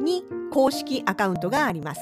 [0.00, 2.00] に公式アカウントがあります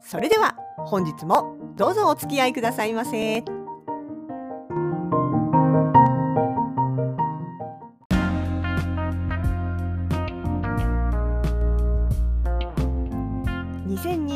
[0.00, 3.44] それでは本日もどうぞお付き合いくださいませ。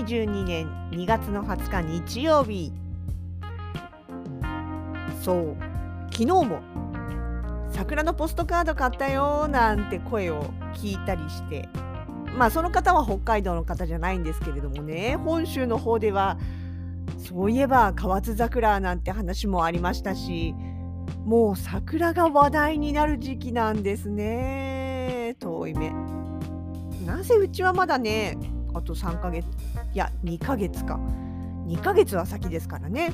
[0.01, 2.73] 2022年2月の20日日曜日
[5.23, 5.57] そう
[6.11, 6.61] 昨日も
[7.71, 10.43] 桜のポストカード買ったよなんて声を
[10.75, 11.69] 聞いたりして
[12.37, 16.39] まあその方は北海道の方じゃないんですけれどもね本州の方では
[17.19, 20.55] そういえば河津桜なんて話もありましたし
[21.25, 25.37] もう桜が話題になる時期なんですね。
[25.39, 25.93] 遠い目。
[27.07, 28.39] なぜうちはまだね
[28.75, 29.47] あと3ヶ月
[29.93, 30.99] いや2ヶ月か。
[31.67, 33.13] 2ヶ月は先ですからね。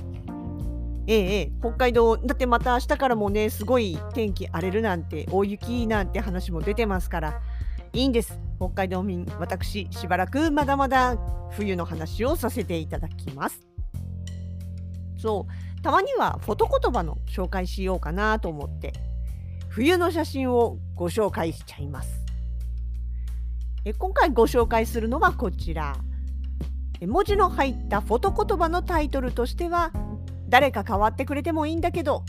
[1.08, 7.40] ええ、北海道だってまた明日からもねすごい天気荒れるなんて大雪なんて話も出てますから
[7.92, 8.38] いいんです。
[8.58, 11.16] 北海道民私しばらくまだまだ
[11.50, 13.66] 冬の話をさせていただきます。
[15.18, 15.82] そう。
[15.82, 18.92] たまにはフォト言葉の紹介しようかなと思って
[19.68, 22.24] 冬の写真をご紹介しちゃいます。
[23.84, 25.96] え今回ご紹介するのはこちら。
[27.02, 29.92] 文字の入ったフォト言葉のタイトルとしては
[30.48, 32.24] 誰か変わってくれてもいいんだけど。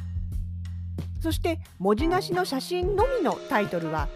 [1.21, 4.07] そして文字なしの写真のみのタイトルは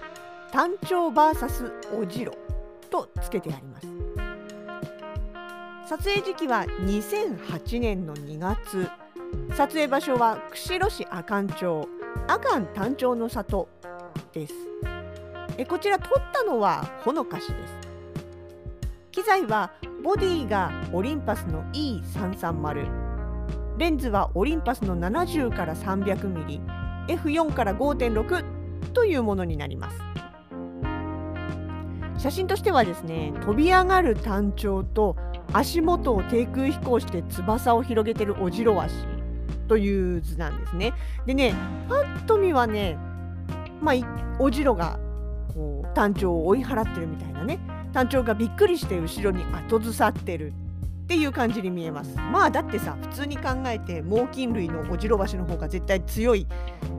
[0.52, 2.34] 単調 VS おじろ
[2.90, 3.88] とつけてあります。
[5.88, 8.90] 撮影時期は2008年の2月。
[9.56, 11.88] 撮影場所は釧路市阿寒町。
[12.28, 13.70] 阿寒単調の里
[14.34, 14.54] です。
[15.58, 17.74] えこちら撮ったのはほのかしです。
[19.12, 19.72] 機材は
[20.04, 30.11] ボディがオリンパスの E330 レンズはオリンパスの70から 300mm F4 から5.6というものになります。
[32.22, 35.16] 写真としてはですね飛び上がる単調と
[35.54, 38.96] 足元を低空飛行して翼を広げてるオジロワシ
[39.68, 40.94] という図なんですね。
[41.26, 41.56] でね
[41.90, 42.96] パッと見はね
[43.82, 43.96] まあ
[44.38, 45.00] オジロが
[45.56, 47.58] こう単調を追い払ってるみたいなね
[47.92, 50.54] 単調がびっくりして後ろに後ずさってる
[51.06, 52.16] っていう感じに見えます。
[52.16, 56.46] まあだってさ普通に考えて猛禽類のオジロワシの方が絶対強い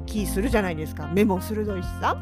[0.05, 1.09] 気するじゃないですか。
[1.15, 2.21] 目も鋭いしさ。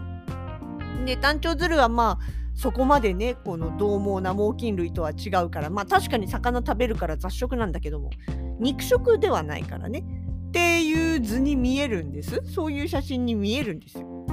[1.07, 8.11] で単調ズルはまあそこまでねこの獰猛な猛禽類とは違うからまあ確かに魚食べるから雑食なんだけども
[8.59, 10.05] 肉食ではないからね。
[10.49, 12.43] っていう図に見えるんです。
[12.45, 14.27] そういう写真に見えるんですよ。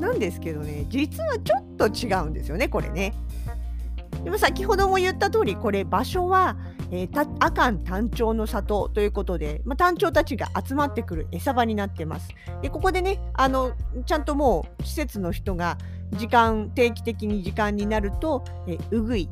[0.00, 3.12] なんですけどね実はちょっと違うんですよねこれね。
[4.24, 6.56] でも先ほども言った通りこれ場所は、
[6.90, 12.28] えー、阿寒単調の里ということで、まあ、単調たちが集まってくる餌場になってます。
[12.62, 13.72] でここでねあの
[14.06, 15.78] ちゃんともう施設の人が
[16.12, 19.28] 時間定期的に時間になると、えうぐい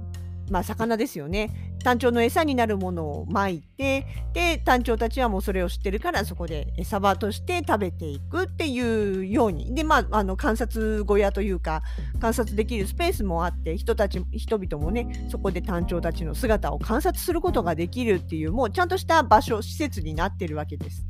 [0.50, 1.50] まあ魚ですよね。
[1.82, 9.72] 単調の餌になるものをまいてで単調たちはもうそれを知ってるからそこで餌場として食べていくっていうように。
[9.72, 11.82] でまああの観察小屋というか
[12.20, 21.06] 観察できるスペースもあって人たち人々もねそこで単調たちの姿を観察することができるっていうもうちゃんとした場所施設になってるわけです。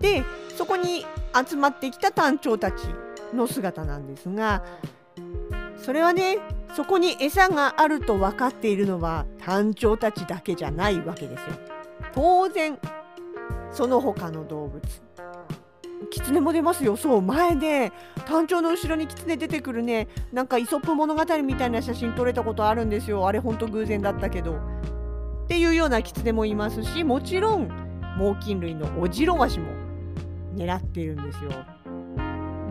[0.00, 0.24] で
[0.56, 1.06] そこに
[1.48, 2.86] 集まってきた単調たち。
[3.34, 4.62] の姿なんですが
[5.76, 6.38] それはね
[6.76, 11.46] そこに餌があると分かっているのは単調たちだけじゃないわけですよ。
[12.14, 12.78] 当然
[13.70, 14.82] その他の動物。
[16.10, 16.96] キツネも出ますよ。
[16.96, 17.92] そう前で
[18.26, 20.08] 単調の後ろにキツネ出てくるね。
[20.32, 23.26] なんかイソップ物語みたいな写真撮れたことあるんですよ。
[23.26, 24.56] あれほんと偶然だったけど。
[24.56, 27.68] っていうようなキツネもいますしもちろん
[28.16, 29.70] 猛禽類のオジロワシも
[30.54, 31.50] 狙っているんですよ。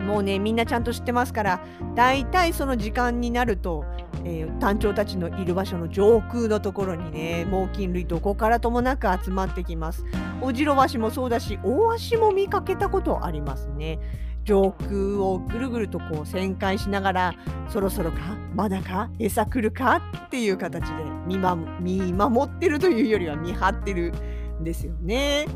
[0.02, 1.60] もうねみんなちゃんと知ってますから
[1.94, 3.84] だいたいその時間になると、
[4.24, 10.04] えー、単調たちのいる場所の上空のところにね猛禽類どこからともなく集まってきます。
[10.40, 13.98] オジロワシもそうだしオオワシも見かけたことありますね。
[14.44, 17.34] 上空をぐるぐるとこう旋回しながら
[17.68, 18.18] そろそろか？
[18.54, 19.08] まだか？
[19.20, 20.02] 餌来るか？
[20.26, 20.88] っていう形で
[21.28, 24.12] 見,、ま、見守ってるというよりは見張ってる
[24.60, 25.46] んですよね。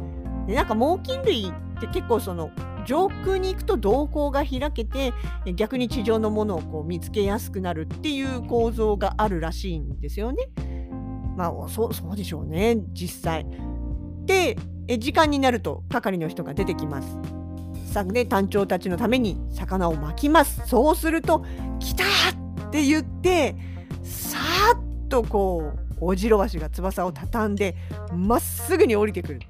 [0.47, 2.51] でなんか猛禽類って結構その
[2.87, 5.13] 上空に行くと瞳孔が開けて
[5.55, 10.49] 逆に地上のものをこう見つけやすくなるっていう構造があるらしいんですよね。
[11.37, 13.47] まあそうそうでしょうね実際。
[14.25, 14.57] で
[14.99, 17.19] 時間になると係の人が出てきます。
[17.93, 20.63] さで単調たちのために魚を巻きます。
[20.67, 21.45] そうすると
[21.81, 22.05] 「来た!」
[22.69, 23.57] って言って
[24.03, 27.75] さーっとこうオジロワシが翼を畳んで
[28.15, 29.41] まっすぐに降りてくる。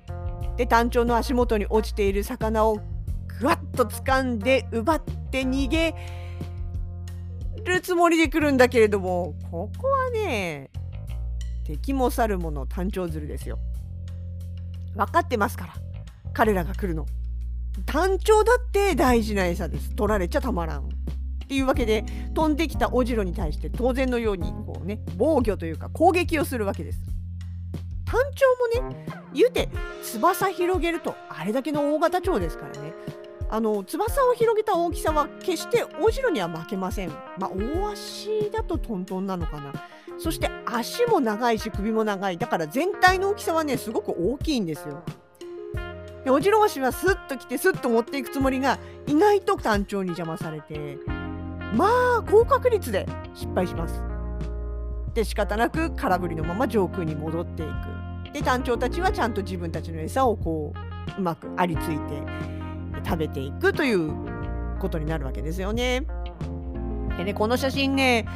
[0.56, 2.81] で単調の足元に落ちている魚を
[3.41, 5.00] ぐわっと掴んで奪っ
[5.31, 5.94] て逃げ
[7.65, 10.71] るつもりで来るんだけれどもここはね
[11.65, 13.59] 敵も去る者単調鶴ですよ。
[14.94, 15.75] 分かってますから
[16.33, 17.06] 彼らが来るの。
[17.85, 19.94] 単調だって大事な餌です。
[19.94, 20.85] 取られちゃたまらん。
[20.85, 22.05] っていうわけで
[22.35, 27.00] 飛んできたオジロに対して当然のようにこうね防御というか攻撃をするわけです。
[28.05, 28.47] 単調
[28.82, 29.69] もね言うて
[30.03, 32.93] 翼広げるとあれだけの大型鳥ですからね
[33.48, 37.10] あの翼を広げた大きさは決してオジロには負けません。
[37.38, 39.72] まあ大足だとトントンなのかな。
[40.19, 45.02] そして足も長いし首も長いだから全体の大きさはねすごく大きいんですよ。
[46.25, 50.98] でオジロワシはスッと来てスッと持っていくつもりが意外と単調に邪魔されて
[51.75, 51.87] ま
[52.19, 54.02] あ高確率で失敗します。
[55.14, 58.32] で仕方なく空振りのまま上空に戻っていく。
[58.32, 62.22] で団長たちはちゃんと自分たちの餌をこううまくありついて
[63.04, 64.12] 食べていくという
[64.78, 66.06] ことになるわけですよね。
[67.16, 68.26] でねこの写真ね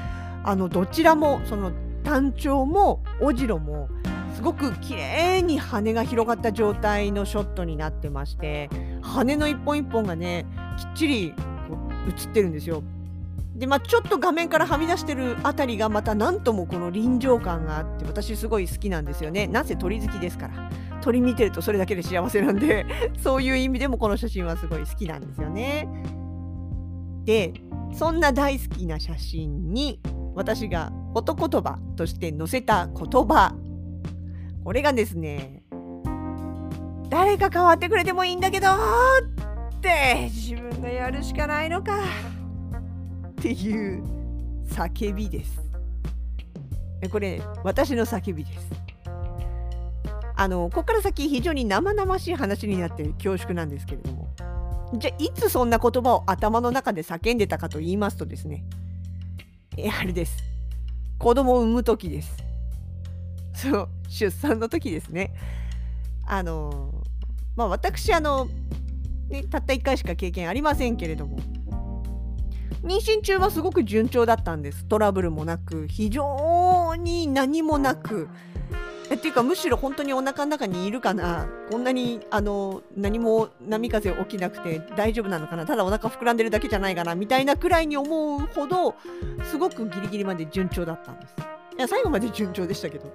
[0.44, 1.72] あのどちらもその
[2.02, 3.88] 単調もオジロも
[4.34, 8.70] すごく綺麗に羽が広がった状態のショットになってまして
[9.02, 10.46] 羽の一本一本がね
[10.78, 11.34] きっちり
[11.68, 11.76] こ
[12.06, 12.82] う映ってるんですよ。
[13.54, 19.46] でまあ、ちょっと画面からはみ出してるあたりがまた何ともこの臨場感があって私すごい好きなんですよね。
[19.46, 20.70] なぜ鳥好きですから。
[21.00, 22.86] 鳥見てるとそれだけで幸せなんで
[23.22, 25.88] そういう意味でもこの写真はすごい好きなんですよね。
[27.24, 27.54] で
[27.92, 30.00] そんな大好きな写真に
[30.34, 33.54] 私が音言葉として載せた言葉
[34.64, 35.62] これがですね
[37.08, 41.98] 誰か変わってくれてもいいんだけどって自分がやるしかないのか。
[43.40, 44.04] っていう
[44.68, 45.60] 叫びです。
[47.10, 48.79] これ、私の叫びです。
[50.40, 54.30] あの、ここから先非常に生々しい話になって恐縮なんですけれども。
[54.94, 58.64] じゃあ、いつそんな言葉を頭の中で叫んでたかと言いますとですね、
[59.76, 60.42] え、あれです。
[61.18, 62.38] 子供を産む時です。
[63.52, 65.34] そう、出産の時ですね。
[66.26, 67.04] あの、
[67.54, 68.48] まあ私、あの、
[69.28, 71.36] ね、たった1回しか経験ありませんけれども、
[72.82, 78.30] 妊娠中はすごく順調だったんですトラブルもなく非常に何もなく
[79.14, 81.48] っていうかむしろ本当にお腹の中にいるかな。
[81.70, 85.66] こんなにあの何も波風起きなくて大丈夫なのかな。
[85.66, 87.14] ただお腹膨らんでるだけじゃないかな。
[87.14, 88.94] みたいなくらいに思うほど
[89.44, 91.34] すごくギリギリまで順調だったんです。
[91.76, 93.12] いや最後まで順調でしたけど。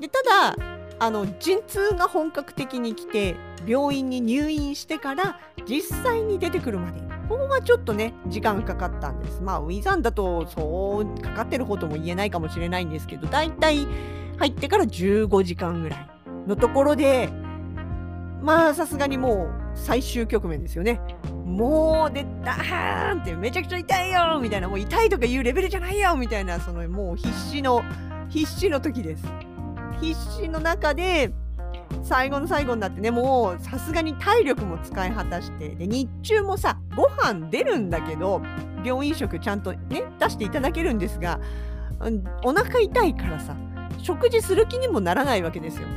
[0.00, 0.56] でただ
[0.98, 9.42] あの陣痛が本格的に来て病院に入院してから実際に出てくるまでここがちょっとね時間かかったんです。
[9.42, 13.86] まあウィザンだとそうかかってるほども言えないかもしれないんですけどだいたい
[14.38, 16.08] 入ってから15時間ぐらい
[16.46, 17.30] のところで
[18.42, 21.00] まあさすがにもう最終局面ですよね。
[21.44, 27.82] もうでダーンってめちゃくちゃ痛いよみたいなもう痛いとか言うレベルじゃないよみたいなそのもう必死の
[28.28, 29.24] 必死の時です。
[30.00, 31.32] 必死の中で
[32.02, 38.42] 最後の最後になってねもうさすがに体力も使い果たしてで日中もさご飯出るんだけど
[38.84, 41.40] 病院食ちゃんとね出していただけるんですが
[42.44, 43.56] お腹痛いからさ
[44.06, 45.88] 食事する気にもならないわけですよ。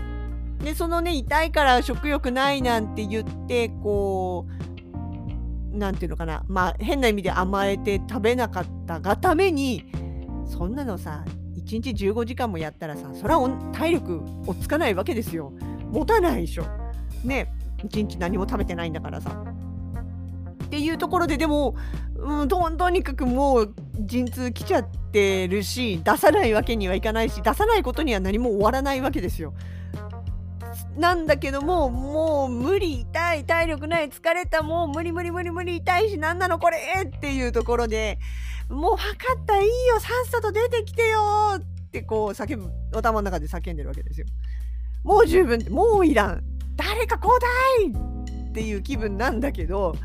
[0.64, 4.48] でそのね痛いから食欲ないなんて言ってこ
[5.72, 9.86] う何て言うのかなまあ変な意味で甘えて食べなかったがために
[10.48, 11.24] そんなのさ
[11.56, 15.54] 1日15時間もやったらさそれは体力をつかないわけですよ。
[15.92, 16.66] 持たないでしょ。
[17.24, 19.44] ね1日何も食べてないんだからさ。
[20.64, 21.76] っていうところででも、
[22.16, 23.74] うん、ととにかくもう
[24.06, 29.54] 陣痛来ちゃってるし出さないわけにはいかないし出さないことには何も終わらないわけですよ。
[30.98, 38.20] なんだけどももう無理痛い体力ない疲れたもう無理無理無理無理痛いし何なのこれっていうところで
[38.70, 41.20] もう分かったいいよさっさと出てきてよ
[41.58, 44.28] ってこう叫ぶ頭の中で叫んでるわけですよ。
[45.04, 46.44] もう十分もういらん
[46.76, 47.34] 誰か交
[47.88, 49.96] 代っていう気分なんだけど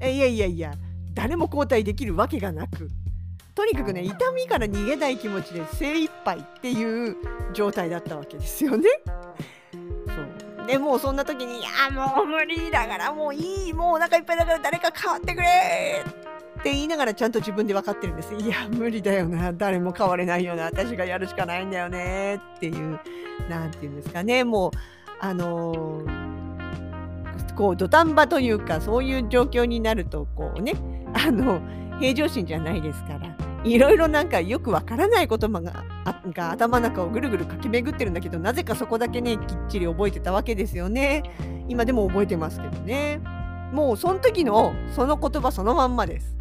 [0.00, 0.74] えいやいやいや
[1.18, 2.88] 誰も交代できるわけがなく
[3.52, 7.16] とにかくね痛みから逃げない気持ちで精一杯っていう
[7.52, 8.88] 状態だったわけですよね。
[9.74, 18.32] そうでもうそんな時に「いやもう無理だからもういいもうお腹いっぱいだから誰か代わってくれ!」って言いながらちゃんと自分で分かってるんです。
[18.36, 23.00] いや無理だよな誰も変われないよな私がやるしかないんだよねっていう
[23.48, 24.70] 何て言うんですかねもう
[25.18, 30.74] あのー、こう土壇場というかそういう状況になるとこうね
[31.14, 31.60] あの
[31.98, 35.84] 平常心じゃないですからいろいろなんかよくわからない言葉が
[36.32, 41.22] が頭の中をぐるぐる駆け巡ってるんだけどなぜかそこだけねきっちり覚えてたわけですよね。
[41.68, 43.20] 今でも覚えてますけどね。
[43.72, 46.37] もうその時のその言葉そのまんまです。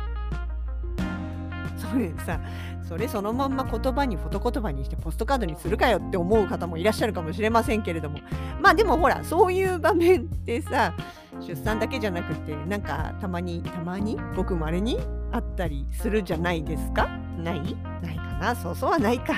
[1.91, 2.39] それさ
[2.87, 8.19] それそのまんま言葉にフォト言葉にしてポストカードにするかよって思う方もいらっしゃるかもしれませんけれども。
[8.61, 10.93] まあでもほらそういう場面ってさ
[11.41, 14.99] 出産だけじゃなくてなんかたまにたまにごくまれに
[15.31, 17.07] あったりするじゃないですか？
[17.37, 17.61] ない？
[18.01, 18.55] ないかな？
[18.55, 19.33] そうそうはないか。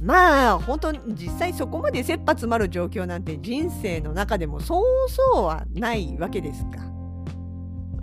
[0.00, 6.78] まあ本当に実際そこまで切羽詰まる状況なんて人生の中でもそうそうはないわけですか。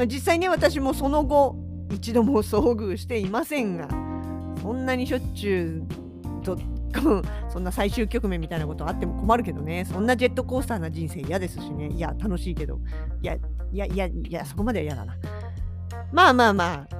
[0.06, 1.58] 実際ね私もその後
[1.92, 3.88] 一度も遭遇していませんが
[4.62, 6.58] そんなにしょっちゅうと
[7.50, 9.86] そんな最終局面みたいなことあっても困るけどね。
[9.86, 11.90] そんなジェットコースターな人生嫌ですしね。
[11.90, 12.80] いや楽しいけど。
[13.22, 13.40] いやい
[13.74, 15.16] やいやいやそこまでは嫌だな。
[16.12, 16.96] まあまあまあ。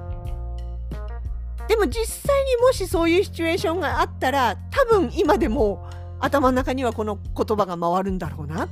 [1.68, 8.68] でも実際にもしそういうシチュエーションがあったら多分今でも頭の中にはこの言葉が回るんだろうな。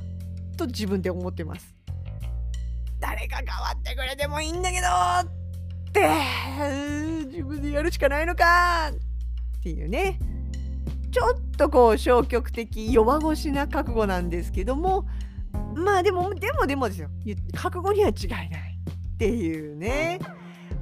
[0.57, 1.75] と自分で思ってます。
[2.99, 5.38] 誰か変わってくれてもいいんだけど
[5.89, 10.19] って自分でやるしかないのかっていうね。
[11.11, 15.07] ちょっとこう消極的弱腰な覚悟なんですけども
[15.73, 17.09] まあでもでもでもですよ。
[17.55, 18.49] 覚悟には違いない。
[19.13, 20.19] っていうね。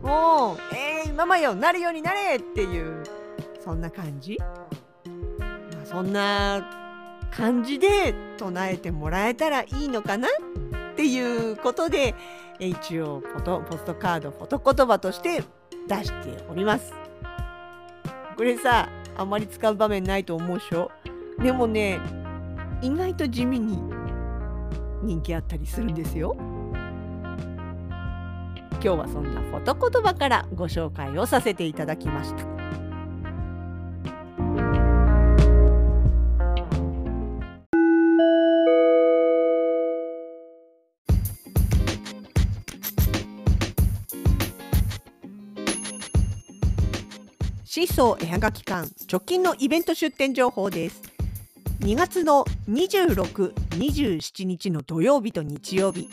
[0.01, 3.03] もうえー、ママよなるようになれっていう
[3.63, 6.69] そんな感じ、まあ、そんな
[7.31, 12.15] 感じで唱えてもらえたらいいのかなっていうことで
[12.59, 15.43] 一応ポトポストカードフォト言葉として
[15.87, 16.93] 出しております。
[18.35, 20.91] これさあんまり使う場面ないと思うしょ？
[21.41, 21.99] でもね
[22.81, 23.79] 意外と地味に
[25.03, 26.35] 人気あったりするんですよ。
[28.79, 32.56] 今日はそんなフォト言葉からご紹介をさせていただきました。
[47.77, 50.99] シーソー絵はがき館直近のイベント出店情報です。
[51.81, 56.09] 2月の26、27日の土曜日と日曜日。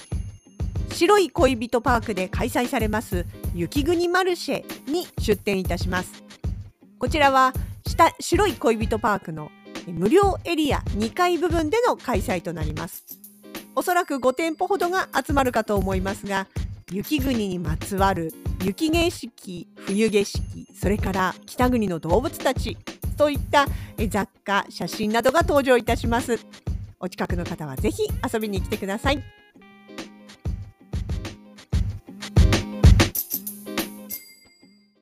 [0.93, 6.23] 白い恋人パークで開催されます雪国マルシェに出店いたします。
[6.99, 7.55] こちらは
[7.87, 9.51] 下白い恋人パークの
[9.87, 13.07] 無料エリア2階部分での開催となります。
[13.75, 16.47] おそらく5店舗ほどが集まるかと思いますが
[16.93, 20.43] 雪国にまつわる雪景色冬景色
[20.75, 22.79] それから北国の動物たち
[23.19, 23.67] といった
[24.09, 26.39] 雑貨写真などが登場いたします。
[26.99, 29.44] お近くの方はぜひ遊びに来てください。